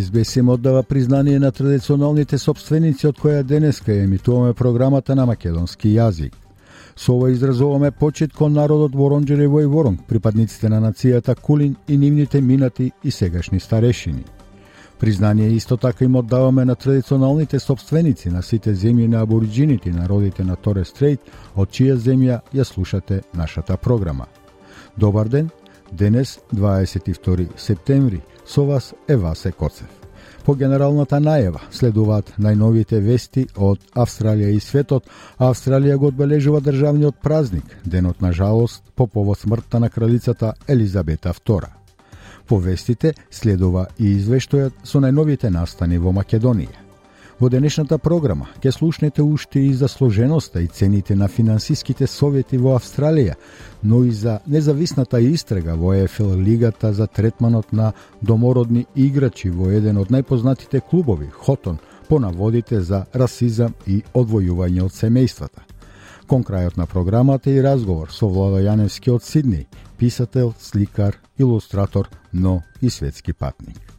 СБС 0.00 0.36
им 0.36 0.48
оддава 0.48 0.82
признание 0.82 1.38
на 1.38 1.52
традиционалните 1.52 2.38
собственици 2.38 3.06
од 3.06 3.18
која 3.20 3.42
денеска 3.42 3.92
емитуваме 3.92 4.54
програмата 4.54 5.14
на 5.14 5.26
македонски 5.26 5.88
јазик. 5.92 6.32
Со 6.96 7.12
ова 7.12 7.30
изразуваме 7.30 7.90
почет 7.90 8.32
кон 8.32 8.52
народот 8.52 8.94
Воронџерево 8.94 9.62
и 9.62 9.66
Воронг, 9.66 10.00
припадниците 10.08 10.68
на 10.68 10.80
нацијата 10.80 11.34
Кулин 11.34 11.76
и 11.88 11.96
нивните 11.96 12.40
минати 12.40 12.92
и 13.04 13.10
сегашни 13.10 13.60
старешини. 13.60 14.24
Признание 14.98 15.48
исто 15.48 15.76
така 15.76 16.04
им 16.04 16.16
оддаваме 16.16 16.64
на 16.64 16.74
традиционалните 16.74 17.58
собственици 17.58 18.30
на 18.30 18.42
сите 18.42 18.74
земји 18.74 19.06
на 19.08 19.22
абориджините 19.22 19.88
и 19.88 19.92
народите 19.92 20.44
на 20.44 20.56
Торе 20.56 20.84
Стрейт, 20.84 21.20
од 21.56 21.68
чија 21.68 21.96
земја 21.96 22.40
ја 22.54 22.64
слушате 22.64 23.22
нашата 23.34 23.76
програма. 23.76 24.26
Добар 24.98 25.28
ден, 25.28 25.50
денес 25.92 26.38
22 26.54 27.48
септември, 27.56 28.20
со 28.46 28.64
вас 28.64 28.94
е 29.08 29.16
Васе 29.16 29.52
Коцев. 29.52 29.88
По 30.44 30.54
генералната 30.58 31.20
најава 31.22 31.60
следуваат 31.70 32.32
најновите 32.42 32.98
вести 33.00 33.44
од 33.54 33.78
Австралија 33.94 34.50
и 34.50 34.60
светот, 34.60 35.06
Австралија 35.38 35.96
го 35.96 36.10
одбележува 36.10 36.60
државниот 36.60 37.20
празник, 37.22 37.76
денот 37.84 38.20
на 38.20 38.32
жалост 38.32 38.82
по 38.96 39.06
повод 39.06 39.38
смртта 39.38 39.80
на 39.80 39.90
кралицата 39.90 40.54
Елизабета 40.68 41.32
II. 41.32 41.66
По 42.48 42.58
вестите 42.58 43.14
следува 43.30 43.86
и 43.98 44.16
извештајот 44.18 44.82
со 44.84 44.98
најновите 44.98 45.50
настани 45.50 45.98
во 45.98 46.10
Македонија. 46.10 46.81
Во 47.42 47.48
денешната 47.50 47.96
програма 47.98 48.44
ќе 48.62 48.70
слушнете 48.70 49.22
уште 49.26 49.58
и 49.66 49.72
за 49.74 49.88
сложеноста 49.90 50.60
и 50.62 50.68
цените 50.68 51.16
на 51.18 51.26
финансиските 51.28 52.06
совети 52.06 52.54
во 52.56 52.76
Австралија, 52.78 53.34
но 53.82 54.04
и 54.04 54.12
за 54.14 54.36
независната 54.46 55.18
истрага 55.20 55.74
во 55.74 55.90
ЕФЛ 56.04 56.36
лигата 56.38 56.92
за 56.92 57.06
третманот 57.06 57.72
на 57.72 57.92
домородни 58.22 58.84
играчи 58.94 59.50
во 59.50 59.72
еден 59.74 59.98
од 59.98 60.14
најпознатите 60.14 60.84
клубови, 60.86 61.30
Хотон, 61.34 61.80
по 62.08 62.20
наводите 62.20 62.80
за 62.80 63.06
расизам 63.12 63.74
и 63.86 64.04
одвојување 64.14 64.84
од 64.84 64.94
семејствата. 64.94 65.66
Кон 66.28 66.44
крајот 66.44 66.76
на 66.78 66.86
програмата 66.86 67.50
и 67.50 67.62
разговор 67.62 68.12
со 68.12 68.28
Владо 68.28 68.62
Јаневски 68.62 69.10
од 69.10 69.26
Сидни, 69.26 69.66
писател, 69.98 70.54
сликар, 70.60 71.18
илустратор, 71.38 72.08
но 72.32 72.62
и 72.80 72.90
светски 72.90 73.32
патник. 73.32 73.91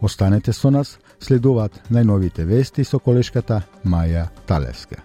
Останете 0.00 0.52
со 0.52 0.70
нас, 0.70 0.98
следуваат 1.20 1.80
најновите 1.90 2.44
вести 2.44 2.84
со 2.84 2.98
колешката 2.98 3.62
Маја 3.84 4.28
Талеска. 4.46 5.02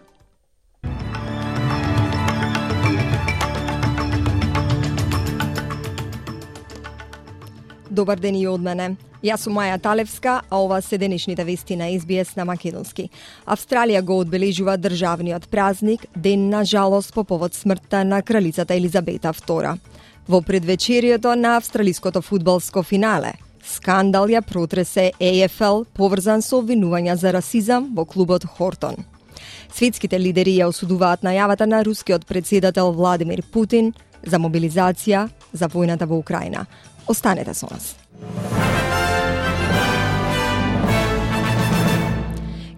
Добар 7.91 8.19
ден 8.19 8.35
и 8.35 8.47
од 8.47 8.61
мене. 8.63 8.95
Јас 9.21 9.43
сум 9.45 9.59
Маја 9.59 9.75
Талевска, 9.77 10.39
а 10.49 10.57
ова 10.63 10.79
се 10.81 10.97
денешните 10.97 11.43
вести 11.43 11.75
на 11.75 11.89
СБС 11.99 12.35
на 12.35 12.45
Македонски. 12.45 13.09
Австралија 13.45 14.01
го 14.01 14.17
одбележува 14.23 14.77
државниот 14.77 15.49
празник 15.51 16.05
Ден 16.15 16.47
на 16.49 16.63
жалост 16.65 17.13
по 17.13 17.23
повод 17.23 17.53
смртта 17.53 18.03
на 18.05 18.21
кралицата 18.21 18.73
Елизабета 18.73 19.33
II. 19.33 19.77
Во 20.27 20.41
предвечерието 20.41 21.35
на 21.35 21.57
австралиското 21.57 22.21
фудбалско 22.21 22.83
финале, 22.83 23.33
скандал 23.63 24.29
ја 24.29 24.41
протресе 24.41 25.11
AFL 25.19 25.85
поврзан 25.93 26.41
со 26.41 26.61
обвинувања 26.61 27.15
за 27.15 27.31
расизам 27.31 27.91
во 27.95 28.05
клубот 28.05 28.45
Хортон. 28.45 29.05
Светските 29.73 30.19
лидери 30.19 30.57
ја 30.59 30.69
осудуваат 30.71 31.23
најавата 31.23 31.65
на 31.65 31.83
рускиот 31.83 32.25
председател 32.25 32.91
Владимир 32.91 33.41
Путин 33.41 33.93
за 34.23 34.37
мобилизација 34.37 35.29
за 35.53 35.67
војната 35.67 36.05
во 36.05 36.19
Украина. 36.19 36.65
Останете 37.07 37.53
со 37.53 37.67
нас. 37.71 37.95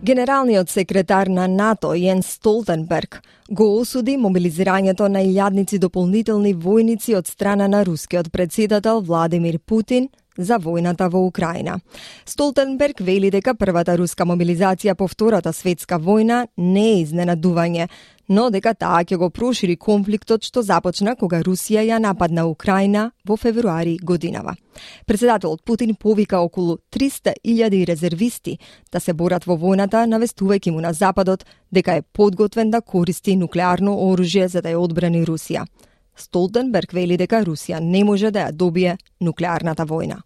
Генералниот 0.03 0.67
секретар 0.69 1.29
на 1.31 1.45
НАТО 1.47 1.93
Јен 1.95 2.19
Столтенберг 2.27 3.21
го 3.47 3.67
осуди 3.79 4.17
мобилизирањето 4.19 5.07
на 5.07 5.21
илјадници 5.23 5.79
дополнителни 5.79 6.51
војници 6.53 7.15
од 7.15 7.27
страна 7.27 7.69
на 7.71 7.85
рускиот 7.87 8.27
председател 8.31 8.99
Владимир 8.99 9.59
Путин 9.59 10.09
за 10.37 10.57
војната 10.59 11.07
во 11.07 11.21
Украина. 11.27 11.79
Столтенберг 12.25 12.99
вели 12.99 13.31
дека 13.31 13.53
првата 13.55 13.95
руска 13.95 14.25
мобилизација 14.25 14.95
по 14.95 15.07
Втората 15.07 15.53
светска 15.53 15.95
војна 15.95 16.47
не 16.57 16.85
е 16.89 17.01
изненадување, 17.05 17.87
но 18.29 18.49
дека 18.49 18.73
таа 18.73 19.03
ќе 19.03 19.17
го 19.17 19.29
прошири 19.29 19.75
конфликтот 19.75 20.43
што 20.43 20.61
започна 20.61 21.15
кога 21.15 21.41
Русија 21.43 21.83
ја 21.83 21.99
нападна 21.99 22.45
Украина 22.47 23.11
во 23.27 23.37
февруари 23.37 23.97
годинава. 24.01 24.55
Председателот 25.05 25.63
Путин 25.63 25.95
повика 25.95 26.39
околу 26.39 26.77
300.000 26.91 27.85
резервисти 27.85 28.59
да 28.91 28.99
се 28.99 29.13
борат 29.13 29.45
во 29.45 29.57
војната, 29.57 30.05
навестувајќи 30.07 30.71
му 30.71 30.81
на 30.81 30.93
Западот 30.93 31.45
дека 31.71 31.95
е 31.95 32.01
подготвен 32.01 32.71
да 32.71 32.81
користи 32.81 33.35
нуклеарно 33.35 33.91
оружје 33.91 34.47
за 34.47 34.61
да 34.61 34.69
ја 34.69 34.77
одбрани 34.77 35.25
Русија. 35.25 35.65
Столтенберг 36.15 36.93
вели 36.93 37.17
дека 37.17 37.43
Русија 37.43 37.79
не 37.79 38.03
може 38.03 38.31
да 38.31 38.47
ја 38.47 38.51
добие 38.51 38.97
нуклеарната 39.21 39.85
војна. 39.85 40.21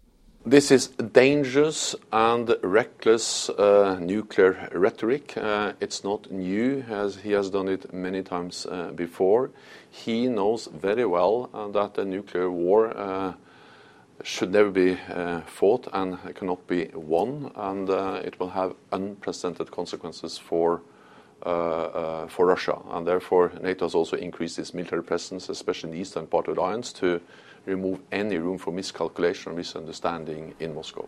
This 0.48 0.70
is 0.70 0.86
dangerous 0.88 1.94
and 2.10 2.56
reckless 2.62 3.50
uh, 3.50 3.98
nuclear 4.00 4.70
rhetoric. 4.72 5.36
Uh, 5.36 5.74
it's 5.78 6.02
not 6.02 6.32
new, 6.32 6.86
as 6.88 7.16
he 7.16 7.32
has 7.32 7.50
done 7.50 7.68
it 7.68 7.92
many 7.92 8.22
times 8.22 8.64
uh, 8.64 8.92
before. 8.94 9.50
He 9.90 10.26
knows 10.26 10.66
very 10.72 11.04
well 11.04 11.50
uh, 11.52 11.68
that 11.72 11.98
a 11.98 12.04
nuclear 12.06 12.50
war 12.50 12.96
uh, 12.96 13.34
should 14.22 14.50
never 14.50 14.70
be 14.70 14.96
uh, 15.12 15.42
fought 15.42 15.86
and 15.92 16.16
cannot 16.34 16.66
be 16.66 16.88
won, 16.94 17.52
and 17.54 17.90
it 18.24 18.40
will 18.40 18.48
have 18.48 18.74
unprecedented 18.90 19.70
consequences 19.70 20.38
for 20.38 20.80
Uh, 21.46 21.50
uh, 21.50 22.26
for 22.26 22.46
Russia. 22.46 22.76
And 22.90 23.06
therefore, 23.06 23.52
NATO 23.62 23.84
has 23.84 23.94
also 23.94 24.16
increased 24.16 24.58
its 24.58 24.74
military 24.74 25.04
presence, 25.04 25.48
especially 25.48 25.90
in 25.90 25.94
the 25.94 26.00
eastern 26.00 26.26
part 26.26 26.48
of 26.48 26.56
the 26.56 26.60
alliance, 26.60 26.92
to 26.94 27.20
remove 27.64 28.00
any 28.10 28.38
room 28.38 28.58
for 28.58 28.72
miscalculation 28.72 29.52
or 29.52 29.54
misunderstanding 29.54 30.54
in 30.58 30.74
Moscow. 30.74 31.06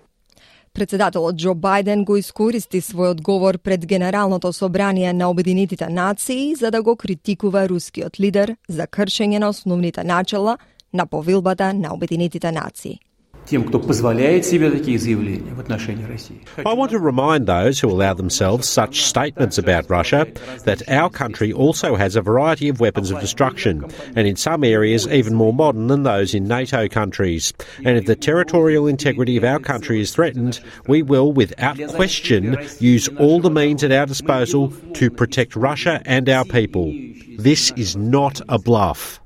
Председателот 0.72 1.34
Џо 1.34 1.54
Бајден 1.54 2.04
го 2.04 2.16
искористи 2.16 2.80
својот 2.80 3.20
говор 3.22 3.58
пред 3.58 3.86
Генералното 3.86 4.52
собрание 4.52 5.12
на 5.12 5.30
Обединетите 5.30 5.88
нации 5.88 6.54
за 6.54 6.70
да 6.70 6.82
го 6.82 6.96
критикува 6.96 7.68
рускиот 7.68 8.20
лидер 8.20 8.56
за 8.68 8.86
кршење 8.86 9.38
на 9.38 9.48
основните 9.48 10.04
начела 10.04 10.58
на 10.92 11.06
повилбата 11.06 11.74
на 11.74 11.94
Обединетите 11.94 12.52
нации. 12.52 13.00
тем, 13.49 13.63
кто 13.63 13.79
позволяет 13.79 14.45
себе 14.45 14.71
такие 14.71 14.97
заявления 14.97 15.53
в 15.53 15.59
отношении 15.59 16.03
России. 16.03 16.41
I 16.57 16.73
want 16.73 16.91
to 16.91 16.99
remind 16.99 17.45
those 17.45 17.79
who 17.79 17.89
allow 17.89 18.13
themselves 18.13 18.67
such 18.67 19.03
statements 19.03 19.57
about 19.57 19.89
Russia 19.89 20.27
that 20.65 20.81
our 20.89 21.09
country 21.09 21.53
also 21.53 21.95
has 21.95 22.15
a 22.15 22.21
variety 22.21 22.69
of 22.69 22.79
weapons 22.79 23.11
of 23.11 23.19
destruction, 23.21 23.85
and 24.15 24.27
in 24.27 24.35
some 24.35 24.63
areas 24.63 25.07
even 25.07 25.35
more 25.35 25.53
modern 25.53 25.87
than 25.87 26.03
those 26.03 26.33
in 26.33 26.47
NATO 26.47 26.87
countries. 26.87 27.53
And 27.83 27.97
if 27.97 28.05
the 28.05 28.15
territorial 28.15 28.87
integrity 28.87 29.37
of 29.37 29.43
our 29.43 29.59
country 29.59 30.01
is 30.01 30.11
threatened, 30.11 30.59
we 30.87 31.03
will, 31.03 31.31
without 31.31 31.77
question, 31.89 32.57
use 32.79 33.07
all 33.19 33.39
the 33.39 33.51
means 33.51 33.83
at 33.83 33.91
our 33.91 34.05
disposal 34.05 34.73
to 34.93 35.11
protect 35.11 35.55
Russia 35.55 36.01
and 36.05 36.27
our 36.29 36.45
people. 36.45 36.91
This 37.37 37.71
is 37.75 37.95
not 37.95 38.41
a 38.49 38.57
bluff. 38.57 39.21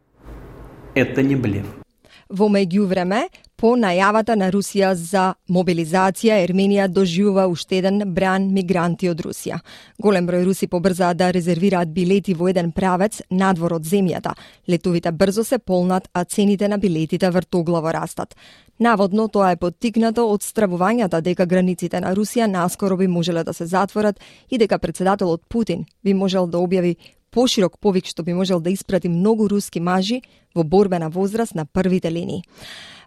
Это 0.96 1.22
не 1.22 1.36
блеф. 1.36 1.66
Во 2.30 2.48
меѓувреме, 2.50 3.30
по 3.57 3.75
најавата 3.79 4.35
на 4.37 4.51
Русија 4.53 4.93
за 4.99 5.25
мобилизација, 5.49 6.41
Ерменија 6.45 6.89
доживува 6.91 7.47
уште 7.49 7.79
еден 7.79 8.03
бран 8.15 8.51
мигранти 8.53 9.09
од 9.09 9.23
Русија. 9.25 9.61
Голем 10.03 10.27
број 10.27 10.45
руси 10.45 10.67
побрзаа 10.67 11.15
да 11.15 11.31
резервираат 11.33 11.93
билети 11.95 12.35
во 12.35 12.49
еден 12.51 12.73
правец 12.73 13.23
надвор 13.31 13.77
од 13.79 13.87
земјата. 13.87 14.35
Летовите 14.69 15.13
брзо 15.13 15.45
се 15.45 15.59
полнат, 15.59 16.09
а 16.13 16.25
цените 16.25 16.69
на 16.69 16.79
билетите 16.79 17.31
вртоглаво 17.31 17.93
растат. 17.93 18.35
Наводно 18.81 19.29
тоа 19.29 19.53
е 19.55 19.57
поттикнато 19.57 20.27
од 20.27 20.43
стравувањата 20.43 21.21
дека 21.23 21.47
границите 21.47 22.01
на 22.01 22.15
Русија 22.15 22.51
наскоро 22.51 22.97
би 22.97 23.07
можеле 23.07 23.45
да 23.45 23.55
се 23.55 23.67
затворат 23.67 24.21
и 24.51 24.59
дека 24.59 24.79
председателот 24.79 25.43
Путин 25.49 25.85
би 26.05 26.15
можел 26.15 26.47
да 26.47 26.59
објави 26.59 26.97
поширок 27.35 27.79
повик 27.83 28.07
што 28.07 28.23
би 28.23 28.35
можел 28.35 28.61
да 28.61 28.71
испрати 28.71 29.11
многу 29.11 29.49
руски 29.51 29.81
мажи 29.81 30.23
во 30.55 30.63
борбена 30.63 31.11
возраст 31.11 31.55
на 31.55 31.67
првите 31.67 32.11
линии. 32.11 32.45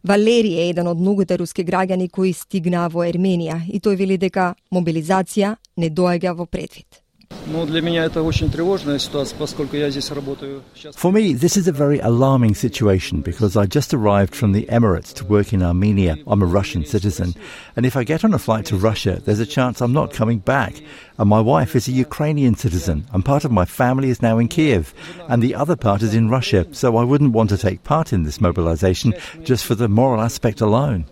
Валери 0.04 0.54
е 0.60 0.70
еден 0.70 0.88
од 0.88 1.00
многуте 1.00 1.38
руски 1.40 1.64
граѓани 1.66 2.10
кои 2.12 2.34
стигнаа 2.34 2.90
во 2.92 3.08
Ерменија 3.08 3.64
и 3.68 3.80
тој 3.80 3.96
вели 3.96 4.18
дека 4.18 4.54
мобилизација 4.72 5.56
не 5.78 5.90
доаѓа 5.90 6.36
во 6.36 6.46
предвид. 6.46 7.07
Ну, 7.47 7.67
для 7.67 7.83
меня 7.83 8.05
это 8.05 8.23
очень 8.23 8.51
тревожная 8.51 8.99
ситуация, 8.99 9.37
поскольку 9.37 9.77
я 9.77 9.91
здесь 9.91 10.11
работаю. 10.11 10.63
For 10.95 11.11
me, 11.13 11.35
this 11.35 11.57
is 11.57 11.67
a 11.67 11.73
very 11.73 11.99
alarming 11.99 12.55
situation 12.55 13.21
because 13.21 13.57
I 13.57 13.67
just 13.67 13.93
arrived 13.93 14.35
from 14.35 14.53
the 14.53 14.67
Emirates 14.71 15.13
to 15.15 15.25
work 15.27 15.53
in 15.53 15.63
Armenia. 15.63 16.17
I'm 16.27 16.43
a 16.43 16.47
Russian 16.47 16.85
citizen. 16.85 17.35
And 17.75 17.85
if 17.85 17.97
I 17.97 18.05
get 18.05 18.25
on 18.25 18.33
a 18.33 18.39
flight 18.39 18.65
to 18.67 18.77
Russia, 18.77 19.21
there's 19.25 19.41
a 19.41 19.47
chance 19.47 19.81
I'm 19.81 19.93
not 19.93 20.15
coming 20.15 20.39
back. 20.39 20.81
And 21.19 21.29
my 21.29 21.41
wife 21.41 21.75
is 21.75 21.89
a 21.89 21.93
Ukrainian 21.93 22.55
citizen, 22.55 23.07
and 23.13 23.25
part 23.25 23.45
of 23.45 23.51
my 23.51 23.65
family 23.65 24.09
is 24.09 24.23
now 24.23 24.39
in 24.39 24.49
Kiev, 24.49 24.95
and 25.29 25.43
the 25.43 25.55
other 25.55 25.77
part 25.77 26.03
is 26.03 26.15
in 26.15 26.31
Russia, 26.31 26.67
so 26.73 26.97
I 26.97 27.05
wouldn't 27.05 27.33
want 27.33 27.51
to 27.51 27.59
take 27.59 27.85
part 27.85 28.13
in 28.13 28.23
this 28.23 28.41
mobilization 28.41 29.15
just 29.45 29.65
for 29.65 29.75
the 29.75 29.89
moral 29.89 30.23
aspect 30.23 30.61
alone. 30.61 31.05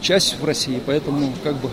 Часть 0.00 0.38
в 0.40 0.44
России, 0.44 0.80
поэтому 0.86 1.32
как 1.44 1.56
бы 1.56 1.68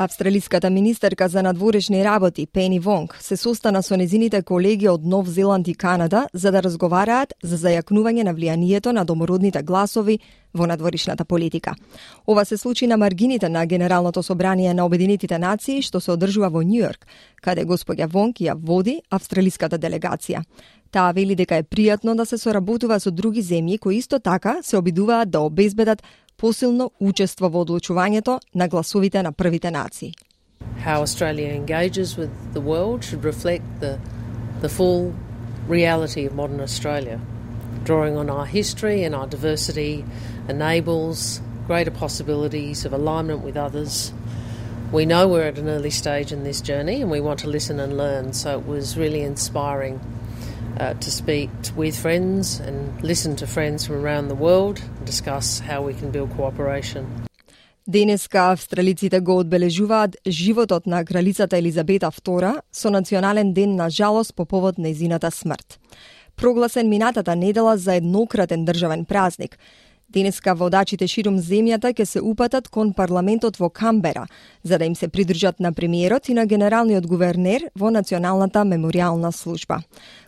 Австралиската 0.00 0.70
министерка 0.70 1.28
за 1.28 1.42
надворешни 1.42 2.04
работи 2.04 2.46
Пени 2.46 2.80
Вонг 2.80 3.16
се 3.20 3.36
состана 3.36 3.82
со 3.82 3.96
незините 3.96 4.42
колеги 4.42 4.86
од 4.88 5.02
Нов 5.02 5.26
Зеланд 5.26 5.68
и 5.68 5.74
Канада 5.74 6.28
за 6.32 6.52
да 6.54 6.62
разговараат 6.62 7.34
за 7.42 7.58
зајакнување 7.58 8.22
на 8.22 8.34
влијанието 8.34 8.92
на 8.94 9.02
домородните 9.04 9.62
гласови 9.62 10.20
во 10.54 10.66
надворишната 10.70 11.24
политика. 11.24 11.74
Ова 12.26 12.44
се 12.44 12.56
случи 12.56 12.86
на 12.86 12.96
маргините 12.96 13.48
на 13.48 13.66
Генералното 13.66 14.22
собрание 14.22 14.74
на 14.74 14.86
Обединетите 14.86 15.38
нации 15.38 15.82
што 15.82 16.00
се 16.00 16.12
одржува 16.12 16.48
во 16.48 16.62
Њујорк, 16.62 17.02
каде 17.42 17.66
господја 17.66 18.06
Вонг 18.06 18.38
ја 18.38 18.54
води 18.54 19.00
австралиската 19.10 19.78
делегација. 19.78 20.44
Таа 20.90 21.12
вели 21.12 21.34
дека 21.34 21.56
е 21.56 21.66
пријатно 21.66 22.14
да 22.14 22.24
се 22.24 22.38
соработува 22.38 23.00
со 23.00 23.10
други 23.10 23.42
земји 23.42 23.78
кои 23.78 23.96
исто 23.98 24.18
така 24.18 24.62
се 24.62 24.76
обидуваат 24.76 25.30
да 25.30 25.40
обезбедат 25.40 26.02
посилно 26.38 26.90
учество 27.00 27.48
во 27.50 27.64
одлучувањето 27.64 28.38
на 28.54 28.68
гласовите 28.68 29.22
на 29.22 29.32
првите 29.32 29.70
нации. 29.70 30.14
How 30.84 31.02
Australia 31.02 31.52
engages 31.52 32.16
with 32.16 32.30
the 32.54 32.60
world 32.60 33.02
should 33.04 33.24
reflect 33.24 33.64
the, 33.80 33.98
the 34.60 34.68
full 34.68 35.12
reality 35.68 36.26
of 36.26 36.34
modern 36.34 36.60
Australia. 36.60 37.20
Drawing 37.84 38.16
on 38.16 38.30
our 38.30 38.46
history 38.46 39.04
and 39.04 39.14
our 39.14 39.26
diversity 39.26 40.04
enables 40.48 41.40
greater 41.66 41.90
possibilities 41.90 42.84
of 42.84 42.92
alignment 42.92 43.42
with 43.44 43.56
others. 43.56 44.12
We 44.92 45.04
know 45.04 45.28
we're 45.28 45.48
at 45.48 45.58
an 45.58 45.68
early 45.68 45.90
stage 45.90 46.32
in 46.32 46.44
this 46.44 46.60
journey 46.62 47.02
and 47.02 47.10
we 47.10 47.20
want 47.20 47.40
to 47.40 47.48
listen 47.48 47.78
and 47.80 47.96
learn, 47.96 48.32
so 48.32 48.58
it 48.58 48.66
was 48.66 48.96
really 48.96 49.22
inspiring 49.22 50.00
uh, 50.80 50.94
to 51.04 51.10
speak 51.10 51.50
with 51.76 51.94
friends 52.04 52.60
and 52.60 52.76
listen 53.02 53.36
to 53.36 53.46
friends 53.46 53.86
from 53.86 53.96
around 54.04 54.28
the 54.28 54.40
world 54.46 54.76
and 54.96 55.04
discuss 55.06 55.60
how 55.60 55.82
we 55.86 55.94
can 55.94 56.10
build 56.10 56.30
cooperation. 56.36 57.04
Денеска 57.88 58.52
австралиците 58.52 59.20
го 59.20 59.38
одбележуваат 59.38 60.16
животот 60.28 60.86
на 60.86 61.04
кралицата 61.04 61.56
Елизабета 61.56 62.06
II 62.06 62.60
со 62.72 62.90
национален 62.90 63.52
ден 63.52 63.76
на 63.76 63.90
жалост 63.90 64.34
по 64.34 64.44
повод 64.44 64.76
нејзината 64.76 65.30
смрт. 65.30 65.78
Прогласен 66.36 66.88
минатата 66.88 67.36
недела 67.36 67.76
за 67.76 67.94
еднократен 67.94 68.64
државен 68.64 69.04
празник, 69.04 69.58
Денеска 70.08 70.54
водачите 70.56 71.04
ширум 71.04 71.34
земјата 71.36 71.90
ќе 71.92 72.04
се 72.08 72.20
упатат 72.24 72.70
кон 72.72 72.94
парламентот 72.96 73.58
во 73.60 73.68
Камбера, 73.68 74.22
за 74.64 74.78
да 74.80 74.86
им 74.88 74.94
се 74.96 75.08
придржат 75.08 75.60
на 75.60 75.72
премиерот 75.72 76.28
и 76.28 76.34
на 76.34 76.46
генералниот 76.46 77.06
гувернер 77.06 77.66
во 77.76 77.90
Националната 77.90 78.64
мемориална 78.64 79.32
служба. 79.32 79.82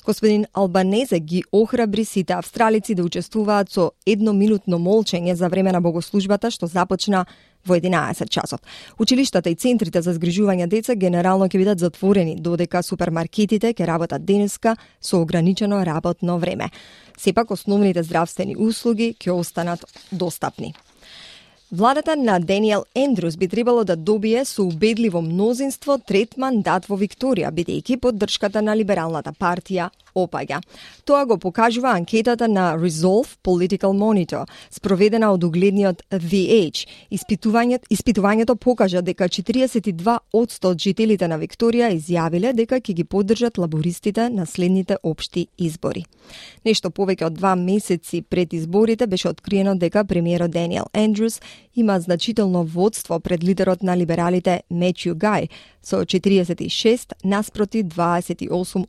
Господин 0.04 0.44
Албанезе 0.52 1.20
ги 1.20 1.44
охрабри 1.52 2.04
сите 2.04 2.32
австралици 2.32 2.94
да 2.94 3.04
учествуваат 3.04 3.72
со 3.72 3.92
едноминутно 4.06 4.76
молчење 4.76 5.32
за 5.32 5.48
време 5.48 5.72
на 5.72 5.80
богослужбата 5.80 6.50
што 6.50 6.66
започна 6.66 7.24
во 7.66 7.76
11 7.76 8.28
часот. 8.28 8.60
Училиштата 8.98 9.50
и 9.50 9.54
центрите 9.54 10.02
за 10.02 10.14
згрижување 10.14 10.66
деца 10.66 10.94
генерално 10.94 11.48
ќе 11.48 11.58
бидат 11.58 11.78
затворени, 11.78 12.36
додека 12.36 12.82
супермаркетите 12.82 13.74
ќе 13.74 13.86
работат 13.86 14.24
денеска 14.24 14.76
со 15.00 15.20
ограничено 15.20 15.84
работно 15.84 16.38
време 16.38 16.70
сепак 17.20 17.50
основните 17.50 18.02
здравствени 18.02 18.56
услуги 18.56 19.14
ќе 19.20 19.32
останат 19.32 19.84
достапни. 20.12 20.74
Владата 21.72 22.16
на 22.16 22.40
Даниел 22.40 22.84
Ендрус 22.94 23.36
би 23.36 23.48
требало 23.48 23.84
да 23.84 23.96
добие 23.96 24.44
со 24.44 24.62
убедливо 24.62 25.22
мнозинство 25.22 25.98
трет 25.98 26.36
мандат 26.36 26.88
во 26.88 26.96
Викторија, 26.98 27.52
бидејќи 27.54 28.00
поддршката 28.00 28.62
на 28.62 28.74
либералната 28.74 29.30
партија 29.32 29.90
опаѓа. 30.14 30.60
Тоа 31.04 31.24
го 31.26 31.38
покажува 31.38 31.94
анкетата 31.96 32.48
на 32.48 32.76
Resolve 32.78 33.36
Political 33.44 33.94
Monitor, 33.96 34.46
спроведена 34.70 35.32
од 35.32 35.44
угледниот 35.44 36.02
VH. 36.10 36.86
Испитувањето, 37.10 37.86
испитувањето 37.90 38.54
покажа 38.56 39.00
дека 39.00 39.28
42% 39.28 40.66
од 40.66 40.78
жителите 40.78 41.28
на 41.28 41.38
Викторија 41.38 41.90
изјавиле 41.94 42.52
дека 42.52 42.80
ќе 42.80 42.94
ги 42.94 43.04
поддржат 43.04 43.58
лабористите 43.58 44.28
на 44.30 44.46
следните 44.46 44.96
општи 45.02 45.46
избори. 45.58 46.04
Нешто 46.64 46.90
повеќе 46.90 47.26
од 47.26 47.38
два 47.38 47.54
месеци 47.54 48.22
пред 48.22 48.52
изборите 48.52 49.06
беше 49.06 49.28
откриено 49.28 49.74
дека 49.74 50.04
премиерот 50.04 50.50
Даниел 50.50 50.86
Ендрюс 50.94 51.40
има 51.76 52.00
значително 52.00 52.64
водство 52.64 53.20
пред 53.20 53.44
лидерот 53.44 53.82
на 53.82 53.96
либералите 53.96 54.62
Мечју 54.72 55.14
Гај 55.14 55.48
со 55.82 56.04
46 56.04 57.12
наспроти 57.24 57.84
28 57.84 58.86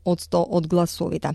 од 0.50 0.68
гласовите. 0.68 1.34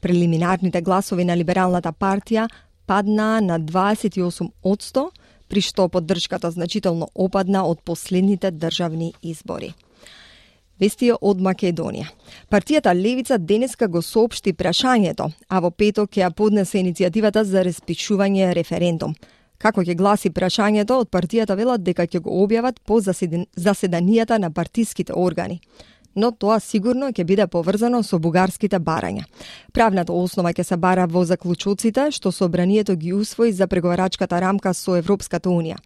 Прелиминарните 0.00 0.80
гласови 0.80 1.24
на 1.24 1.36
либералната 1.36 1.92
партија 1.92 2.48
паднаа 2.86 3.40
на 3.40 3.60
28 3.60 4.50
при 5.48 5.60
што 5.60 5.88
поддршката 5.88 6.50
значително 6.50 7.08
опадна 7.14 7.64
од 7.64 7.80
последните 7.84 8.50
државни 8.50 9.14
избори. 9.22 9.72
Вести 10.78 11.10
од 11.10 11.40
Македонија. 11.42 12.06
Партијата 12.50 12.92
Левица 12.94 13.38
денеска 13.38 13.88
го 13.88 14.02
соопшти 14.02 14.52
прашањето, 14.52 15.32
а 15.48 15.60
во 15.60 15.70
петок 15.70 16.12
ќе 16.12 16.22
ја 16.22 16.30
поднесе 16.30 16.78
иницијативата 16.78 17.42
за 17.42 17.64
распишување 17.66 18.52
референдум. 18.54 19.14
Како 19.58 19.82
ќе 19.82 19.96
гласи 19.98 20.30
прашањето, 20.30 21.00
од 21.02 21.10
партијата 21.10 21.56
велат 21.58 21.82
дека 21.82 22.06
ќе 22.06 22.20
го 22.20 22.30
објават 22.44 22.78
по 22.86 23.00
заседанијата 23.00 24.38
на 24.38 24.50
партиските 24.50 25.12
органи 25.12 25.60
но 26.18 26.30
тоа 26.32 26.58
сигурно 26.60 27.10
ќе 27.14 27.24
биде 27.24 27.46
поврзано 27.46 28.02
со 28.02 28.18
бугарските 28.18 28.80
барања. 28.82 29.26
Правната 29.72 30.12
основа 30.12 30.52
ќе 30.52 30.64
се 30.64 30.76
бара 30.76 31.06
во 31.06 31.24
заклучоците 31.24 32.10
што 32.10 32.32
собранието 32.32 32.96
ги 32.96 33.12
усвои 33.12 33.52
за 33.52 33.68
преговарачката 33.68 34.40
рамка 34.40 34.74
со 34.74 34.96
Европската 34.98 35.48
Унија 35.48 35.78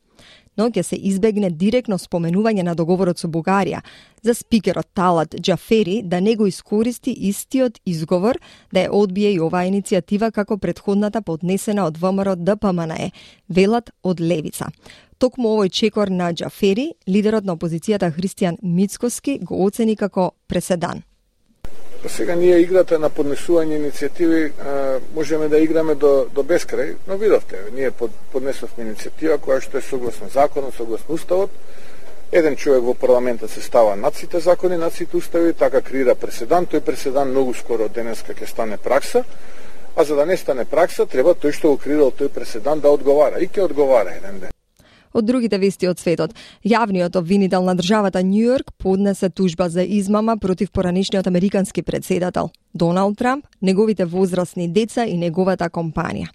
но 0.56 0.68
ќе 0.70 0.82
се 0.82 0.96
избегне 0.96 1.50
директно 1.50 1.98
споменување 1.98 2.62
на 2.62 2.74
договорот 2.74 3.18
со 3.18 3.28
Бугарија 3.28 3.82
за 4.22 4.34
спикерот 4.34 4.88
Талат 4.94 5.34
Джафери 5.40 6.02
да 6.02 6.20
не 6.20 6.36
го 6.36 6.46
искористи 6.46 7.10
истиот 7.10 7.78
изговор 7.86 8.38
да 8.72 8.86
ја 8.86 8.90
одбие 8.92 9.32
и 9.32 9.40
оваа 9.40 9.68
иницијатива 9.68 10.32
како 10.32 10.58
предходната 10.58 11.22
поднесена 11.22 11.86
од 11.86 11.98
ВМРО 11.98 12.36
ДПМНЕ, 12.36 13.12
велат 13.48 13.90
од 14.02 14.20
Левица. 14.20 14.70
Токму 15.18 15.54
овој 15.54 15.70
чекор 15.70 16.10
на 16.10 16.32
Джафери, 16.32 16.92
лидерот 17.08 17.44
на 17.44 17.56
опозицијата 17.56 18.10
Христијан 18.10 18.58
Мицкоски 18.62 19.38
го 19.38 19.64
оцени 19.64 19.96
како 19.96 20.32
преседан. 20.48 21.02
Па 22.02 22.08
сега 22.08 22.34
ние 22.34 22.58
играта 22.58 22.98
на 22.98 23.06
поднесување 23.14 23.76
иницијативи 23.78 24.40
можеме 25.14 25.46
да 25.48 25.60
играме 25.62 25.94
до, 25.94 26.26
до 26.34 26.42
бескрај, 26.42 26.96
но 27.06 27.16
видовте, 27.16 27.60
ние 27.76 27.92
под, 27.94 28.10
поднесовме 28.32 28.88
иницијатива 28.88 29.38
која 29.38 29.60
што 29.62 29.78
е 29.78 29.86
согласно 29.86 30.28
законот, 30.28 30.74
согласно 30.74 31.14
уставот. 31.14 31.50
Еден 32.32 32.56
човек 32.56 32.82
во 32.82 32.94
парламентот 32.98 33.50
се 33.50 33.62
става 33.62 33.94
над 33.96 34.16
сите 34.18 34.40
закони, 34.40 34.76
над 34.76 34.94
сите 34.94 35.16
устави, 35.16 35.52
така 35.52 35.80
креира 35.80 36.14
преседан, 36.14 36.66
тој 36.66 36.80
преседан 36.80 37.30
многу 37.30 37.54
скоро 37.54 37.88
денеска 37.88 38.34
ќе 38.34 38.50
стане 38.50 38.82
пракса, 38.82 39.22
а 39.94 40.04
за 40.04 40.16
да 40.16 40.26
не 40.26 40.36
стане 40.36 40.64
пракса, 40.64 41.06
треба 41.06 41.36
тој 41.36 41.54
што 41.54 41.76
го 41.76 41.78
креирал 41.78 42.10
тој 42.10 42.34
преседан 42.34 42.80
да 42.80 42.90
одговара 42.90 43.38
и 43.38 43.46
ќе 43.46 43.68
одговара 43.68 44.16
еден 44.18 44.40
ден 44.40 44.51
од 45.12 45.24
другите 45.24 45.58
вести 45.58 45.88
од 45.88 45.98
светот. 45.98 46.34
Јавниот 46.64 47.16
обвинител 47.16 47.64
на 47.64 47.74
државата 47.74 48.22
Њујорк 48.22 48.72
поднесе 48.78 49.30
тужба 49.30 49.68
за 49.68 49.82
измама 49.82 50.36
против 50.36 50.70
поранишниот 50.70 51.26
американски 51.26 51.82
председател 51.82 52.50
Доналд 52.74 53.18
Трамп, 53.18 53.46
неговите 53.60 54.04
возрастни 54.04 54.68
деца 54.68 55.04
и 55.04 55.16
неговата 55.16 55.68
компанија. 55.68 56.28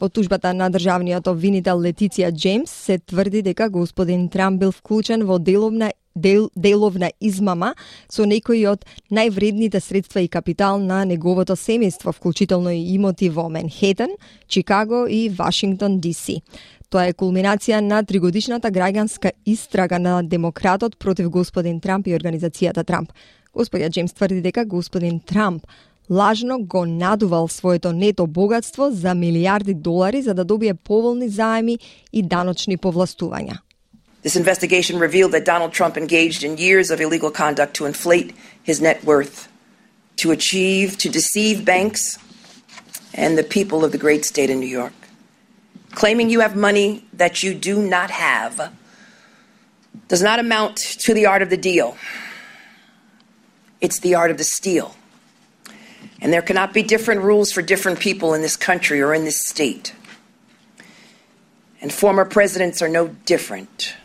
Во 0.00 0.08
тужбата 0.08 0.54
на 0.54 0.70
државниот 0.70 1.28
обвинител 1.28 1.78
Летиција 1.80 2.32
Джеймс 2.32 2.70
се 2.70 2.98
тврди 2.98 3.42
дека 3.42 3.68
господин 3.68 4.28
Трамп 4.28 4.60
бил 4.60 4.72
вклучен 4.72 5.24
во 5.24 5.38
деловна 5.38 5.92
дел, 6.14 6.50
деловна 6.56 7.10
измама 7.20 7.74
со 8.08 8.26
некои 8.26 8.64
од 8.66 8.84
највредните 9.10 9.80
средства 9.80 10.22
и 10.22 10.28
капитал 10.28 10.78
на 10.78 11.04
неговото 11.04 11.56
семејство, 11.56 12.12
вклучително 12.12 12.72
и 12.74 12.94
имоти 12.94 13.28
во 13.28 13.48
Менхетен, 13.48 14.16
Чикаго 14.48 15.06
и 15.06 15.28
Вашингтон, 15.28 16.00
Д.С. 16.00 16.40
Тоа 16.94 17.08
е 17.10 17.14
кулминација 17.18 17.80
на 17.82 18.04
тригодишната 18.06 18.70
граѓанска 18.70 19.32
истрага 19.50 19.98
на 19.98 20.20
демократот 20.22 20.94
против 20.96 21.26
господин 21.26 21.80
Трамп 21.82 22.06
и 22.06 22.14
организацијата 22.14 22.84
Трамп. 22.86 23.10
Господја 23.50 23.88
Джеймс 23.90 24.14
тврди 24.14 24.38
дека 24.44 24.62
господин 24.64 25.18
Трамп 25.18 25.66
лажно 26.08 26.60
го 26.62 26.84
надувал 26.86 27.48
своето 27.48 27.92
нето 27.92 28.26
богатство 28.26 28.90
за 28.92 29.14
милиарди 29.14 29.74
долари 29.74 30.22
за 30.22 30.34
да 30.34 30.44
добие 30.44 30.74
поволни 30.74 31.28
заеми 31.28 31.78
и 32.12 32.22
даночни 32.22 32.78
повластувања. 32.78 33.58
This 34.22 34.36
investigation 34.36 34.98
revealed 34.98 35.32
that 35.32 35.44
Donald 35.44 35.72
Trump 35.72 35.96
engaged 35.96 36.44
in 36.46 36.54
years 36.56 36.94
of 36.94 37.00
illegal 37.00 37.32
conduct 37.32 37.74
to 37.74 37.86
inflate 37.86 38.34
his 38.62 38.80
net 38.80 39.02
worth, 39.04 39.48
to 40.22 40.30
achieve, 40.30 40.96
to 40.98 41.08
deceive 41.10 41.64
banks 41.64 42.18
and 43.14 43.36
the 43.36 43.48
people 43.56 43.84
of 43.84 43.90
the 43.90 44.02
great 44.06 44.24
state 44.24 44.50
of 44.50 44.58
New 44.58 44.74
York. 44.82 45.03
Claiming 45.93 46.29
you 46.29 46.39
have 46.41 46.55
money 46.55 47.05
that 47.13 47.43
you 47.43 47.53
do 47.53 47.81
not 47.81 48.11
have 48.11 48.71
does 50.07 50.21
not 50.21 50.39
amount 50.39 50.77
to 50.77 51.13
the 51.13 51.25
art 51.25 51.41
of 51.41 51.49
the 51.49 51.57
deal. 51.57 51.97
It's 53.81 53.99
the 53.99 54.15
art 54.15 54.31
of 54.31 54.37
the 54.37 54.43
steal. 54.43 54.95
And 56.21 56.33
there 56.33 56.41
cannot 56.41 56.73
be 56.73 56.83
different 56.83 57.21
rules 57.21 57.51
for 57.51 57.61
different 57.61 57.99
people 57.99 58.33
in 58.33 58.41
this 58.41 58.57
country 58.57 59.01
or 59.01 59.13
in 59.13 59.23
this 59.25 59.39
state. 59.45 59.93
And 61.81 61.93
former 61.93 62.25
presidents 62.25 62.81
are 62.81 62.89
no 62.89 63.07
different. 63.25 63.95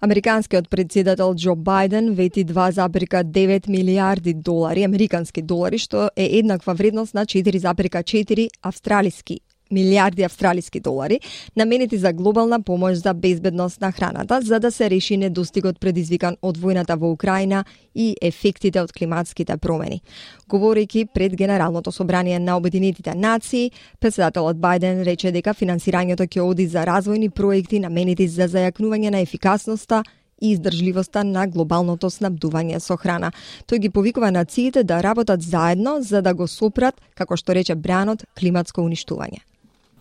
Американскиот 0.00 0.68
председател 0.70 1.34
Џо 1.34 1.56
Бајден 1.56 2.14
вети 2.14 2.44
2,9 2.44 3.68
милиарди 3.68 4.34
долари, 4.34 4.84
американски 4.84 5.42
долари, 5.42 5.78
што 5.78 6.10
е 6.16 6.38
еднаква 6.38 6.74
вредност 6.74 7.14
на 7.14 7.26
4,4 7.26 8.48
австралиски 8.62 9.40
милиарди 9.73 10.23
австралиски 10.23 10.79
долари, 10.79 11.19
наменети 11.55 11.97
за 11.97 12.13
глобална 12.13 12.61
помош 12.61 12.93
за 12.93 13.13
безбедност 13.13 13.81
на 13.81 13.91
храната, 13.91 14.41
за 14.41 14.59
да 14.59 14.71
се 14.71 14.89
реши 14.89 15.17
недостигот 15.17 15.79
предизвикан 15.79 16.37
од 16.41 16.57
војната 16.57 16.95
во 16.95 17.11
Украина 17.11 17.65
и 17.95 18.15
ефектите 18.21 18.81
од 18.81 18.93
климатските 18.93 19.57
промени. 19.57 20.01
Говорејќи 20.49 21.07
пред 21.13 21.35
Генералното 21.35 21.91
собрание 21.91 22.39
на 22.39 22.57
Обединетите 22.57 23.15
нации, 23.15 23.71
председателот 23.99 24.57
Бајден 24.57 25.03
рече 25.03 25.31
дека 25.31 25.53
финансирањето 25.53 26.27
ќе 26.27 26.41
оди 26.41 26.67
за 26.67 26.85
развојни 26.85 27.29
проекти 27.29 27.79
наменети 27.79 28.27
за 28.27 28.47
зајакнување 28.47 29.09
на 29.09 29.21
ефикасноста 29.21 30.03
и 30.41 30.51
издржливоста 30.51 31.23
на 31.23 31.47
глобалното 31.47 32.09
снабдување 32.09 32.79
со 32.83 32.97
храна. 32.99 33.31
Тој 33.67 33.85
ги 33.85 33.89
повикува 33.89 34.31
нациите 34.31 34.83
да 34.83 35.01
работат 35.03 35.41
заедно 35.41 36.01
за 36.01 36.21
да 36.21 36.33
го 36.33 36.47
сопрат, 36.47 36.99
како 37.15 37.37
што 37.37 37.55
рече 37.55 37.75
Бранот, 37.75 38.25
климатско 38.39 38.83
уништување. 38.83 39.41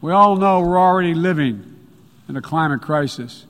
We 0.02 0.11
all 0.11 0.37
know 0.37 0.61
we're 0.61 0.80
already 0.80 1.14
living 1.14 1.78
in 2.28 2.37
a 2.37 2.42
climate 2.42 2.82
crisis. 2.82 3.47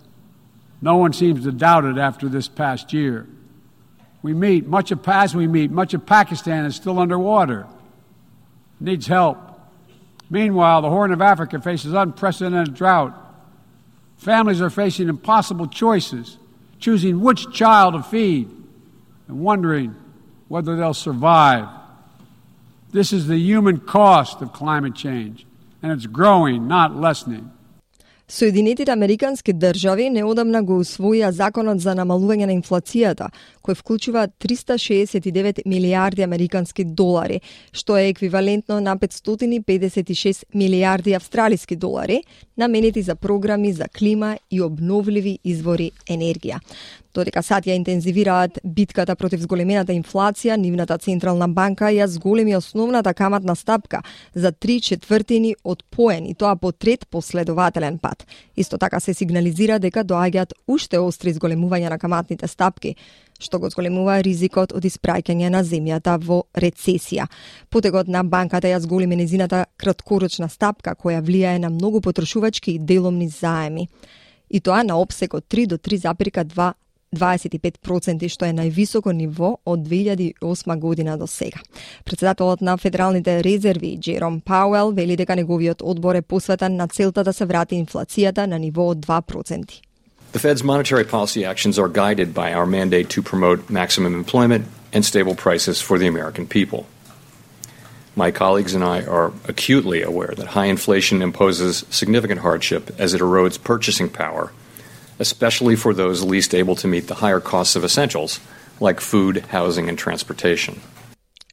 No 0.83 0.99
one 0.99 1.15
seems 1.15 1.45
to 1.45 1.51
doubt 1.51 1.87
it 1.87 1.97
after 1.97 2.29
this 2.29 2.47
past 2.47 2.93
year. 2.93 3.27
We 4.21 4.35
meet, 4.35 4.67
much 4.67 4.91
of 4.93 5.01
as 5.09 5.35
we 5.35 5.47
meet, 5.47 5.71
much 5.71 5.95
of 5.95 6.05
Pakistan 6.05 6.67
is 6.67 6.77
still 6.77 6.99
underwater, 6.99 7.67
needs 8.79 9.07
help. 9.07 9.39
Meanwhile, 10.29 10.83
the 10.83 10.91
Horn 10.91 11.13
of 11.13 11.23
Africa 11.23 11.59
faces 11.59 11.95
unprecedented 11.95 12.75
drought. 12.75 13.19
Families 14.19 14.61
are 14.61 14.71
facing 14.71 15.09
impossible 15.09 15.69
choices, 15.69 16.37
choosing 16.79 17.21
which 17.21 17.51
child 17.53 17.95
to 17.95 18.03
feed 18.03 18.51
and 19.27 19.41
wondering 19.41 19.97
whether 20.49 20.77
they'll 20.77 20.93
survive. 20.93 21.67
This 22.91 23.15
is 23.15 23.27
the 23.27 23.39
human 23.39 23.79
cost 23.79 24.43
of 24.43 24.53
climate 24.53 24.95
change 24.95 25.47
and 25.83 25.93
it's 25.93 26.07
growing, 26.07 26.67
not 26.69 26.97
lessening. 26.97 27.51
Соединетите 28.33 28.91
Американски 28.91 29.53
држави 29.53 30.07
неодамна 30.11 30.63
го 30.65 30.79
усвоија 30.81 31.29
законот 31.37 31.83
за 31.85 31.93
намалување 31.93 32.47
на 32.49 32.55
инфлацијата, 32.57 33.27
кој 33.61 33.77
вклучува 33.77 34.23
369 34.41 35.61
милиарди 35.69 36.25
американски 36.25 36.87
долари, 36.87 37.43
што 37.77 37.99
е 38.01 38.09
еквивалентно 38.09 38.81
на 38.81 38.97
556 38.97 40.45
милиарди 40.55 41.13
австралиски 41.13 41.77
долари, 41.77 42.23
наменети 42.57 43.03
за 43.03 43.17
програми 43.17 43.73
за 43.73 43.89
клима 43.89 44.39
и 44.51 44.63
обновливи 44.63 45.39
извори 45.45 45.91
енергија. 46.09 46.63
Додека 47.13 47.43
сад 47.45 47.67
ја 47.69 47.75
интензивираат 47.77 48.57
битката 48.65 49.13
против 49.21 49.43
зголемената 49.45 49.93
инфлација, 49.93 50.57
нивната 50.57 50.97
централна 50.97 51.45
банка 51.49 51.91
ја 51.93 52.07
зголеми 52.09 52.55
основната 52.57 53.13
каматна 53.15 53.53
стапка 53.57 54.01
за 54.35 54.53
три 54.53 54.81
четвртини 54.81 55.55
од 55.65 55.83
поен 55.91 56.25
и 56.27 56.35
тоа 56.35 56.57
по 56.57 56.73
трет 56.73 57.05
последователен 57.11 57.99
пат. 57.99 58.25
Исто 58.57 58.79
така 58.79 59.01
се 59.01 59.15
сигнализира 59.15 59.79
дека 59.79 60.05
доаѓаат 60.05 60.57
уште 60.67 60.99
остри 60.99 61.35
зголемувања 61.35 61.91
на 61.91 61.99
каматните 61.99 62.49
стапки, 62.49 62.97
што 63.39 63.59
го 63.59 63.69
зголемува 63.69 64.23
ризикот 64.25 64.73
од 64.73 64.89
испраќање 64.89 65.51
на 65.53 65.61
земјата 65.65 66.17
во 66.17 66.45
рецесија. 66.57 67.29
Потегот 67.69 68.09
на 68.09 68.25
банката 68.25 68.73
ја 68.73 68.81
зголеми 68.81 69.21
незината 69.21 69.67
краткорочна 69.77 70.49
стапка 70.49 70.97
која 70.97 71.21
влијае 71.21 71.59
на 71.59 71.69
многу 71.69 72.01
потрошувачки 72.01 72.73
и 72.73 72.79
деломни 72.79 73.29
заеми 73.29 73.89
и 74.53 74.61
тоа 74.61 74.83
на 74.85 74.97
обсек 75.01 75.35
од 75.35 75.45
3 75.49 75.67
до 75.67 75.77
3,2 75.77 76.73
25% 77.13 78.29
што 78.33 78.47
е 78.49 78.55
највисоко 78.57 79.13
ниво 79.13 79.59
од 79.65 79.81
2008 79.85 80.79
година 80.79 81.19
до 81.19 81.27
сега. 81.27 81.61
Председателот 82.05 82.61
на 82.61 82.77
Федералните 82.77 83.45
резерви 83.45 83.99
Джером 84.01 84.41
Пауел 84.41 84.93
вели 84.93 85.17
дека 85.17 85.37
неговиот 85.37 85.83
одбор 85.83 86.15
е 86.15 86.23
посветен 86.23 86.77
на 86.77 86.89
целта 86.89 87.25
да 87.25 87.33
се 87.33 87.45
врати 87.45 87.75
инфлацијата 87.75 88.47
на 88.47 88.59
ниво 88.59 88.91
од 88.91 88.99
2%. 88.99 89.81
The 90.33 90.41
Fed's 90.41 90.65
monetary 90.65 91.05
policy 91.05 91.45
actions 91.45 91.79
are 91.79 91.89
guided 91.89 92.33
by 92.33 92.55
our 92.55 92.67
mandate 92.67 93.09
to 93.11 93.23
promote 93.23 93.69
maximum 93.69 94.15
employment 94.15 94.65
and 94.95 95.05
stable 95.05 95.35
prices 95.35 95.83
for 95.83 95.99
the 95.99 96.09
American 96.09 96.47
people. 96.47 96.87
My 98.17 98.31
colleagues 98.31 98.75
and 98.75 98.85
I 98.85 99.05
are 99.07 99.33
acutely 99.49 100.03
aware 100.03 100.35
that 100.37 100.49
high 100.57 100.67
inflation 100.67 101.23
imposes 101.23 101.85
significant 101.91 102.41
hardship 102.41 102.91
as 102.99 103.13
it 103.15 103.21
erodes 103.21 103.63
purchasing 103.63 104.09
power 104.09 104.53
especially 105.19 105.77
for 105.77 105.95
those 105.95 106.23
least 106.23 106.55
able 106.55 106.77
to 106.77 106.89
meet 106.89 107.07
the 107.07 107.21
higher 107.25 107.41
costs 107.41 107.77
of 107.77 107.85
essentials 107.85 108.41
like 108.81 109.01
food, 109.01 109.45
housing, 109.51 109.89
and 109.89 109.99
transportation. 109.99 110.75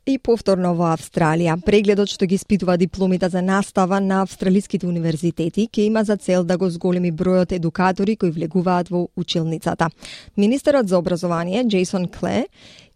И 0.10 0.18
повторно 0.18 0.72
во 0.74 0.88
Австралија, 0.96 1.60
прегледот 1.62 2.10
што 2.10 2.26
ги 2.26 2.40
испитува 2.40 2.80
дипломите 2.82 3.28
за 3.30 3.44
настава 3.46 4.00
на 4.02 4.24
австралиските 4.24 4.88
универзитети 4.90 5.68
ќе 5.70 5.86
има 5.86 6.04
за 6.04 6.18
цел 6.18 6.44
да 6.44 6.58
го 6.58 6.70
зголеми 6.70 7.12
бројот 7.14 7.54
едукатори 7.54 8.16
кои 8.16 8.32
влегуваат 8.32 8.90
во 8.90 9.04
училницата. 9.16 9.90
Министерот 10.38 10.90
за 10.90 10.98
образование 10.98 11.64
Джейсон 11.64 12.08
Кле 12.08 12.48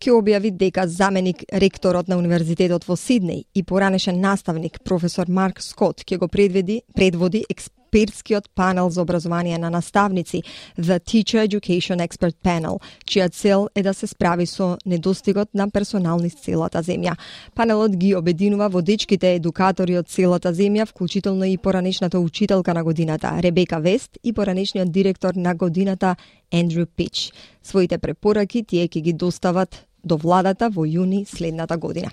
ќе 0.01 0.09
објави 0.09 0.51
дека 0.57 0.87
заменик 0.87 1.45
ректорот 1.53 2.07
на 2.07 2.17
Универзитетот 2.17 2.87
во 2.87 2.97
Сиднеј 2.97 3.45
и 3.53 3.63
поранешен 3.63 4.19
наставник 4.19 4.81
професор 4.83 5.29
Марк 5.29 5.61
Скот 5.61 6.01
ќе 6.01 6.17
го 6.17 6.27
предведи, 6.27 6.81
предводи 6.95 7.45
експерт 7.49 7.82
експертскиот 7.93 8.49
панел 8.55 8.89
за 8.89 9.01
образование 9.01 9.57
на 9.57 9.69
наставници, 9.69 10.43
The 10.79 10.99
Teacher 10.99 11.47
Education 11.47 12.07
Expert 12.07 12.35
Panel, 12.43 12.81
чија 13.05 13.31
цел 13.31 13.67
е 13.75 13.83
да 13.83 13.93
се 13.93 14.07
справи 14.07 14.45
со 14.45 14.77
недостигот 14.85 15.49
на 15.53 15.69
персонални 15.69 16.29
целата 16.29 16.81
земја. 16.83 17.15
Панелот 17.55 17.95
ги 17.95 18.15
обединува 18.15 18.69
водечките 18.69 19.35
едукатори 19.35 19.97
од 19.97 20.09
целата 20.09 20.53
земја, 20.53 20.85
вклучително 20.85 21.45
и 21.45 21.57
поранешната 21.57 22.19
учителка 22.19 22.73
на 22.73 22.83
годината 22.83 23.39
Ребека 23.43 23.79
Вест 23.79 24.17
и 24.23 24.33
поранешниот 24.33 24.91
директор 24.91 25.33
на 25.35 25.55
годината 25.55 26.15
Ендрю 26.51 26.85
Пич. 26.85 27.31
Своите 27.63 27.97
препораки 27.97 28.63
тие 28.63 28.87
ќе 28.87 29.01
ги 29.01 29.13
достават 29.13 29.85
до 30.03 30.17
владата 30.17 30.69
во 30.69 30.85
јуни 30.85 31.25
следната 31.25 31.77
година. 31.77 32.11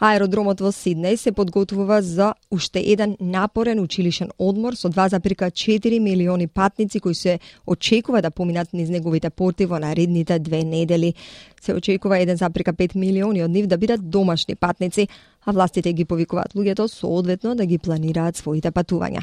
Аеродромот 0.00 0.60
во 0.60 0.72
Сиднеј 0.72 1.16
се 1.16 1.32
подготвува 1.32 2.00
за 2.02 2.32
уште 2.50 2.80
еден 2.80 3.16
напорен 3.20 3.80
училишен 3.80 4.30
одмор 4.38 4.74
со 4.74 4.88
2,4 4.88 5.98
милиони 5.98 6.46
патници 6.46 7.00
кои 7.00 7.14
се 7.14 7.38
очекува 7.66 8.22
да 8.22 8.30
поминат 8.30 8.72
низ 8.72 8.88
неговите 8.88 9.30
порти 9.30 9.66
во 9.66 9.78
наредните 9.78 10.38
две 10.38 10.64
недели. 10.64 11.14
Се 11.60 11.74
очекува 11.74 12.16
1,5 12.16 12.96
милиони 12.96 13.42
од 13.42 13.50
нив 13.50 13.66
да 13.66 13.78
бидат 13.78 14.10
домашни 14.10 14.54
патници, 14.54 15.08
а 15.46 15.52
властите 15.52 15.92
ги 15.92 16.04
повикуваат 16.04 16.54
луѓето 16.54 16.86
соодветно 16.86 17.54
да 17.54 17.66
ги 17.66 17.78
планираат 17.78 18.36
своите 18.36 18.70
патувања. 18.70 19.22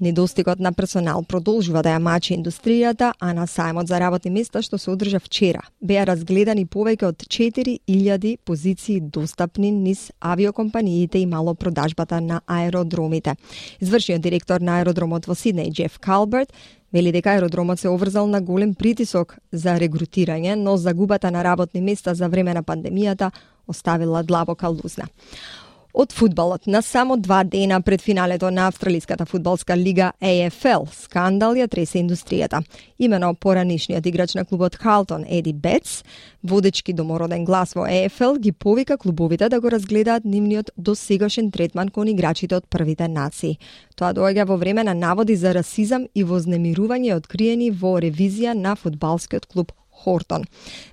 Недостигот 0.00 0.58
на 0.58 0.72
персонал 0.72 1.22
продолжува 1.22 1.82
да 1.82 1.92
ја 1.94 2.00
мачи 2.02 2.34
индустријата, 2.34 3.12
а 3.20 3.32
на 3.32 3.46
сајмот 3.46 3.86
за 3.86 4.00
работни 4.02 4.30
места 4.34 4.58
што 4.62 4.78
се 4.78 4.90
одржа 4.90 5.20
вчера 5.22 5.62
беа 5.80 6.02
разгледани 6.10 6.66
повеќе 6.66 7.12
од 7.12 7.22
4000 7.22 8.36
позиции 8.44 9.00
достапни 9.00 9.70
низ 9.70 10.10
авиокомпаниите 10.20 11.18
и 11.18 11.26
мало 11.26 11.54
продажбата 11.54 12.20
на 12.20 12.40
аеродромите. 12.46 13.36
Извршниот 13.80 14.20
директор 14.20 14.60
на 14.60 14.78
аеродромот 14.80 15.26
во 15.26 15.34
Сиднеј 15.34 15.70
Джеф 15.70 15.98
Калберт 16.00 16.52
вели 16.92 17.12
дека 17.12 17.30
аеродромот 17.30 17.80
се 17.80 17.88
оврзал 17.88 18.26
на 18.26 18.40
голем 18.40 18.74
притисок 18.74 19.38
за 19.52 19.78
регрутирање, 19.78 20.54
но 20.54 20.76
загубата 20.76 21.30
на 21.30 21.44
работни 21.44 21.80
места 21.80 22.14
за 22.14 22.28
време 22.28 22.54
на 22.54 22.62
пандемијата 22.62 23.30
оставила 23.66 24.22
длабока 24.22 24.68
лузна. 24.68 25.06
Од 25.94 26.12
фудбалот 26.12 26.66
на 26.66 26.82
само 26.82 27.16
два 27.16 27.44
дена 27.44 27.82
пред 27.82 28.02
финалето 28.02 28.50
на 28.50 28.66
Австралиската 28.66 29.26
фудбалска 29.26 29.76
лига 29.76 30.12
AFL, 30.20 30.88
скандал 30.90 31.54
ја 31.54 31.68
тресе 31.70 32.00
индустријата. 32.02 32.64
Имено 32.98 33.30
поранишниот 33.34 34.06
играч 34.06 34.34
на 34.34 34.44
клубот 34.44 34.74
Халтон, 34.74 35.22
Еди 35.28 35.52
Бетс, 35.52 36.02
водечки 36.42 36.92
домороден 36.92 37.44
глас 37.44 37.74
во 37.74 37.86
AFL, 37.86 38.40
ги 38.40 38.52
повика 38.52 38.98
клубовите 38.98 39.48
да 39.48 39.60
го 39.60 39.70
разгледаат 39.70 40.24
нивниот 40.24 40.70
досегашен 40.76 41.52
третман 41.52 41.88
кон 41.88 42.08
играчите 42.08 42.56
од 42.56 42.66
првите 42.66 43.06
нации. 43.08 43.58
Тоа 43.94 44.10
доаѓа 44.10 44.48
во 44.50 44.56
време 44.56 44.82
на 44.82 44.94
наводи 44.94 45.36
за 45.36 45.54
расизам 45.54 46.08
и 46.14 46.24
вознемирување 46.24 47.14
откриени 47.14 47.70
во 47.70 48.00
ревизија 48.02 48.58
на 48.58 48.74
фудбалскиот 48.74 49.46
клуб 49.46 49.70
Хортон. 50.02 50.44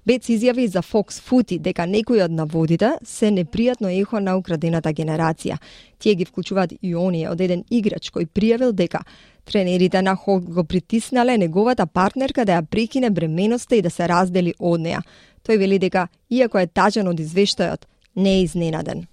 Бец 0.05 0.29
изјави 0.29 0.67
за 0.67 0.81
Fox 0.81 1.21
Footy 1.21 1.59
дека 1.59 1.85
некои 1.85 2.21
од 2.21 2.31
наводите 2.31 2.93
се 3.03 3.31
непријатно 3.31 3.91
ехо 4.01 4.19
на 4.19 4.37
украдената 4.37 4.93
генерација. 4.93 5.57
Тие 5.99 6.15
ги 6.15 6.25
вклучуваат 6.25 6.73
и 6.81 6.95
оние 6.95 7.29
од 7.29 7.41
еден 7.41 7.63
играч 7.69 8.11
кој 8.11 8.27
пријавил 8.27 8.71
дека 8.71 9.03
тренерите 9.45 10.01
на 10.01 10.15
Хок 10.15 10.43
го 10.43 10.63
притиснале 10.63 11.37
неговата 11.37 11.85
партнерка 11.85 12.45
да 12.45 12.59
ја 12.59 12.65
прекине 12.65 13.09
бременоста 13.09 13.75
и 13.75 13.81
да 13.81 13.89
се 13.89 14.07
раздели 14.07 14.53
од 14.59 14.79
неа. 14.81 15.01
Тој 15.43 15.57
вели 15.57 15.79
дека, 15.79 16.07
иако 16.29 16.59
е 16.59 16.67
тажен 16.67 17.07
од 17.07 17.19
извештајот, 17.19 17.87
не 18.15 18.37
е 18.39 18.43
изненаден. 18.43 19.07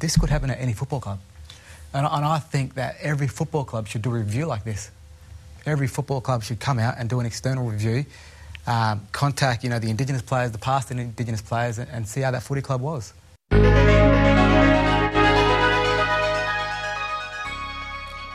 This 0.00 0.16
could 0.16 0.30
happen 0.30 0.50
at 0.50 0.60
any 0.60 0.74
football 0.74 1.00
club. 1.00 1.18
And, 1.92 2.06
and 2.06 2.24
I 2.24 2.38
think 2.38 2.74
that 2.74 2.96
every 3.02 3.28
football 3.28 3.64
club 3.64 3.88
should 3.88 4.02
do 4.02 4.10
a 4.10 4.18
review 4.18 4.46
like 4.46 4.64
this. 4.64 4.90
Every 5.66 5.88
football 5.88 6.20
club 6.20 6.42
should 6.42 6.60
come 6.60 6.78
out 6.78 6.94
and 6.98 7.08
do 7.08 7.20
an 7.20 7.26
external 7.26 7.68
review 7.68 8.04
um, 8.68 9.00
contact, 9.12 9.64
you 9.64 9.70
know, 9.70 9.78
the 9.78 9.90
Indigenous 9.90 10.22
players, 10.22 10.52
the 10.52 10.58
past 10.58 10.90
Indigenous 10.90 11.40
players, 11.40 11.78
and, 11.78 11.90
and 11.90 12.06
see 12.06 12.20
how 12.20 12.30
that 12.30 12.42
footy 12.42 12.60
club 12.60 12.82
was. 12.82 13.14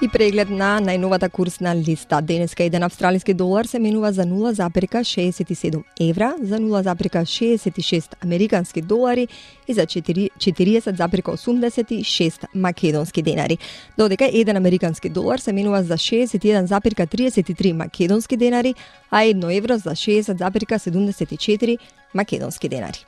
И 0.03 0.07
преглед 0.11 0.49
на 0.51 0.81
најновата 0.83 1.29
курсна 1.31 1.71
листа. 1.75 2.21
Денеска 2.21 2.63
еден 2.63 2.83
австралиски 2.83 3.33
долар 3.33 3.65
се 3.65 3.79
менува 3.79 4.11
за 4.11 4.25
0,67 4.27 5.83
евра, 6.01 6.35
за 6.41 6.59
0,66 6.59 8.15
американски 8.23 8.81
долари 8.81 9.27
и 9.67 9.73
за 9.73 9.85
40,86 9.85 12.45
македонски 12.55 13.21
денари. 13.21 13.57
Додека 13.97 14.29
еден 14.33 14.57
американски 14.57 15.09
долар 15.09 15.39
се 15.39 15.53
менува 15.53 15.83
за 15.83 15.93
61,33 15.93 17.71
македонски 17.71 18.37
денари, 18.37 18.75
а 19.11 19.23
едно 19.23 19.49
евро 19.49 19.77
за 19.77 19.89
60,74 19.89 21.77
македонски 22.13 22.69
денари. 22.69 23.05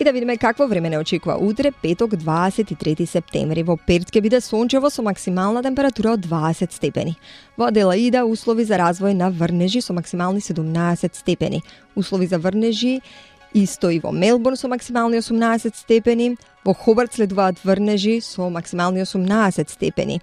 И 0.00 0.04
да 0.04 0.12
видиме 0.12 0.36
какво 0.36 0.66
време 0.66 0.90
не 0.90 0.98
очекува 0.98 1.36
утре, 1.40 1.72
петок 1.82 2.10
23 2.10 3.04
септември. 3.04 3.64
Во 3.66 3.74
Перт 3.76 4.12
ќе 4.14 4.20
биде 4.22 4.38
сончево 4.38 4.92
со 4.94 5.02
максимална 5.02 5.58
температура 5.62 6.12
од 6.14 6.22
20 6.22 6.70
степени. 6.70 7.16
Во 7.58 7.66
Аделаида 7.66 8.22
услови 8.22 8.62
за 8.62 8.78
развој 8.78 9.16
на 9.18 9.32
врнежи 9.34 9.82
со 9.82 9.92
максимални 9.92 10.38
17 10.38 11.18
степени. 11.18 11.64
Услови 11.98 12.30
за 12.30 12.38
врнежи 12.38 13.00
Исто 13.54 13.90
и 13.90 13.98
во 13.98 14.12
Мелбурн 14.12 14.56
со 14.56 14.68
максимални 14.68 15.16
18 15.16 15.74
степени, 15.74 16.36
во 16.64 16.74
Хобарт 16.74 17.14
следуваат 17.14 17.56
врнежи 17.64 18.20
со 18.20 18.50
максимални 18.50 19.00
18 19.00 19.70
степени. 19.70 20.20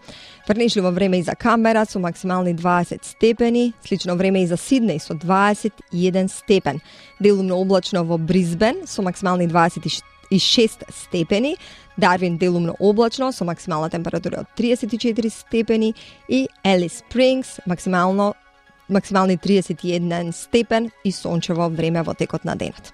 Врнежливо 0.48 0.91
време 0.91 1.20
и 1.20 1.24
за 1.24 1.36
Камера 1.36 1.86
со 1.89 2.00
максимални 2.00 2.53
20 2.53 3.03
степени, 3.03 3.74
слично 3.84 4.15
време 4.15 4.44
и 4.44 4.48
за 4.48 4.55
Сиднеј 4.55 5.00
со 5.00 5.13
21 5.15 6.29
степен. 6.29 6.82
Делумно 7.20 7.55
облачно 7.55 8.03
во 8.03 8.17
Бризбен 8.17 8.86
со 8.86 9.01
максимални 9.01 9.48
26 9.48 10.84
степени, 10.91 11.58
Дарвин 11.98 12.38
делумно 12.38 12.75
облачно 12.79 13.32
со 13.32 13.46
максимална 13.46 13.89
температура 13.89 14.41
од 14.41 14.48
34 14.55 15.29
степени 15.29 15.96
и 16.27 16.48
Елис 16.63 17.00
Спрингс 17.00 17.60
максимално 17.65 18.36
максимални 18.89 19.38
31 19.38 20.32
степен 20.32 20.91
и 21.03 21.12
сончево 21.12 21.70
време 21.70 22.03
во 22.03 22.13
текот 22.13 22.46
на 22.46 22.55
денот. 22.55 22.94